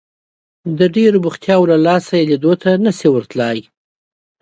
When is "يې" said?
2.19-2.23